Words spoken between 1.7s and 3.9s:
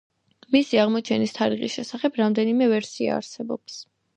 შესახებ რამდენიმე ვერსია არსებობს.